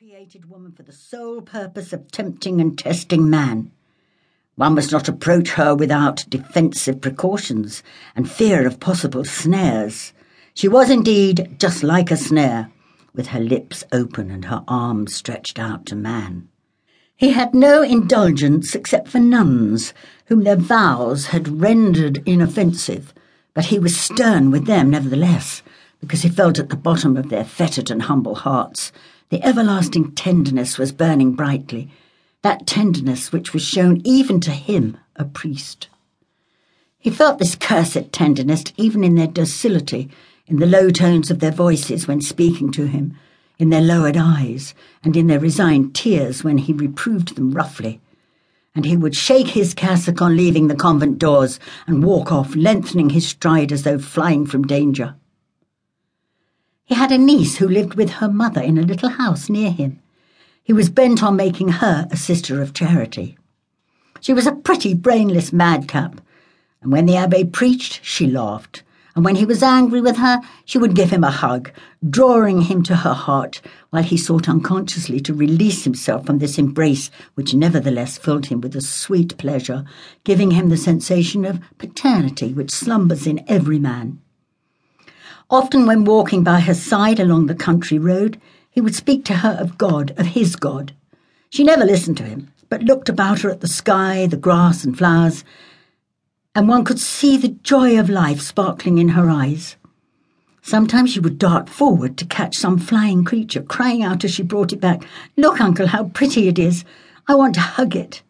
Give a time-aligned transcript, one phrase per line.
[0.00, 3.70] created woman for the sole purpose of tempting and testing man.
[4.54, 7.82] One must not approach her without defensive precautions
[8.16, 10.14] and fear of possible snares.
[10.54, 12.70] She was indeed just like a snare,
[13.14, 16.48] with her lips open and her arms stretched out to man.
[17.14, 19.92] He had no indulgence except for nuns,
[20.28, 23.12] whom their vows had rendered inoffensive,
[23.52, 25.62] but he was stern with them nevertheless,
[26.00, 28.92] because he felt at the bottom of their fettered and humble hearts
[29.30, 31.88] the everlasting tenderness was burning brightly,
[32.42, 35.88] that tenderness which was shown even to him, a priest.
[36.98, 40.10] He felt this cursed tenderness even in their docility,
[40.48, 43.16] in the low tones of their voices when speaking to him,
[43.56, 48.00] in their lowered eyes, and in their resigned tears when he reproved them roughly.
[48.74, 53.10] And he would shake his cassock on leaving the convent doors and walk off, lengthening
[53.10, 55.14] his stride as though flying from danger.
[56.90, 60.00] He had a niece who lived with her mother in a little house near him.
[60.64, 63.38] He was bent on making her a sister of charity.
[64.20, 66.20] She was a pretty, brainless madcap,
[66.82, 68.82] and when the abbe preached, she laughed,
[69.14, 71.70] and when he was angry with her, she would give him a hug,
[72.10, 77.08] drawing him to her heart, while he sought unconsciously to release himself from this embrace,
[77.36, 79.84] which nevertheless filled him with a sweet pleasure,
[80.24, 84.20] giving him the sensation of paternity which slumbers in every man.
[85.50, 89.56] Often, when walking by her side along the country road, he would speak to her
[89.60, 90.92] of God, of his God.
[91.50, 94.96] She never listened to him, but looked about her at the sky, the grass, and
[94.96, 95.42] flowers,
[96.54, 99.74] and one could see the joy of life sparkling in her eyes.
[100.62, 104.72] Sometimes she would dart forward to catch some flying creature, crying out as she brought
[104.72, 105.02] it back,
[105.36, 106.84] Look, uncle, how pretty it is!
[107.26, 108.22] I want to hug it.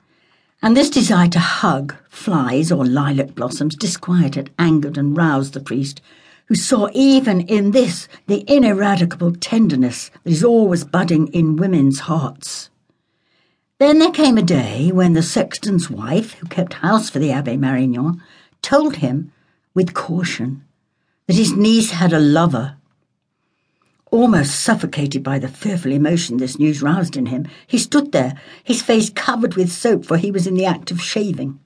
[0.63, 6.01] And this desire to hug flies or lilac blossoms disquieted, angered, and roused the priest,
[6.51, 12.71] who saw even in this the ineradicable tenderness that is always budding in women's hearts.
[13.79, 17.57] Then there came a day when the sexton's wife, who kept house for the Abbe
[17.57, 18.21] Marignan,
[18.63, 19.31] told him,
[19.75, 20.65] with caution,
[21.29, 22.77] that his niece had a lover.
[24.11, 28.35] Almost suffocated by the fearful emotion this news roused in him, he stood there,
[28.65, 31.61] his face covered with soap, for he was in the act of shaving.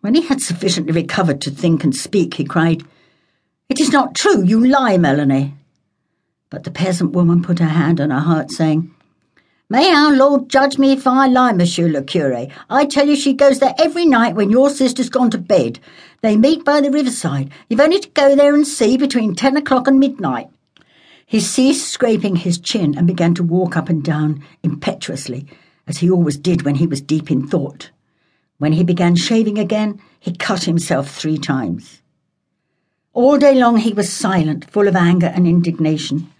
[0.00, 2.82] When he had sufficiently recovered to think and speak, he cried,
[3.68, 4.42] it is not true.
[4.42, 5.54] You lie, Melanie.
[6.50, 8.94] But the peasant woman put her hand on her heart, saying,
[9.70, 12.50] May our Lord judge me if I lie, Monsieur le Curé.
[12.70, 15.78] I tell you she goes there every night when your sister's gone to bed.
[16.22, 17.50] They meet by the riverside.
[17.68, 20.48] You've only to go there and see between ten o'clock and midnight.
[21.26, 25.46] He ceased scraping his chin and began to walk up and down impetuously,
[25.86, 27.90] as he always did when he was deep in thought.
[28.56, 32.00] When he began shaving again, he cut himself three times.
[33.18, 36.30] All day long he was silent, full of anger and indignation.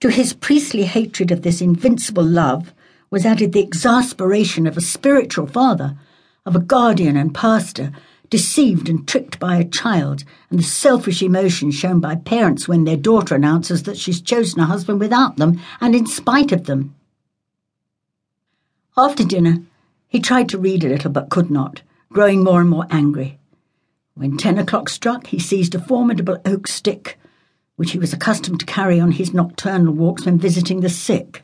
[0.00, 2.74] To his priestly hatred of this invincible love
[3.08, 5.96] was added the exasperation of a spiritual father,
[6.44, 7.92] of a guardian and pastor,
[8.28, 12.98] deceived and tricked by a child, and the selfish emotion shown by parents when their
[12.98, 16.94] daughter announces that she's chosen a husband without them and in spite of them.
[18.98, 19.62] After dinner,
[20.08, 21.80] he tried to read a little but could not,
[22.12, 23.38] growing more and more angry.
[24.18, 27.18] When ten o'clock struck, he seized a formidable oak stick,
[27.76, 31.42] which he was accustomed to carry on his nocturnal walks when visiting the sick,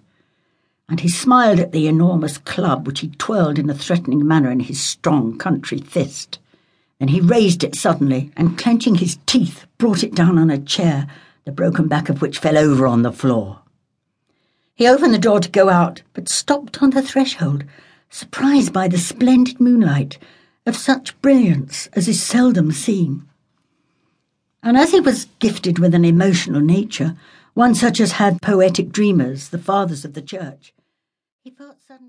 [0.89, 4.61] and he smiled at the enormous club which he twirled in a threatening manner in
[4.61, 6.39] his strong country fist.
[6.99, 11.09] Then he raised it suddenly, and clenching his teeth, brought it down on a chair,
[11.45, 13.61] the broken back of which fell over on the floor.
[14.75, 17.65] He opened the door to go out, but stopped on the threshold,
[18.09, 20.17] surprised by the splendid moonlight
[20.67, 23.29] of such brilliance as is seldom seen.
[24.63, 27.17] And as he was gifted with an emotional nature,
[27.55, 30.73] one such as had poetic dreamers, the fathers of the church,
[31.45, 32.03] he felt suddenly